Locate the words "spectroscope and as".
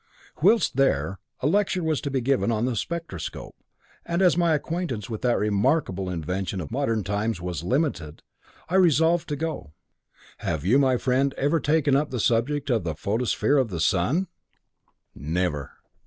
2.75-4.35